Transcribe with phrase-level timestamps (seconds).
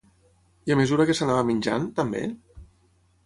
[0.69, 2.23] I a mesura que s'anava menjant, també?